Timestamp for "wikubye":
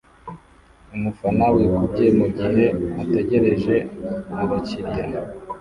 1.55-2.05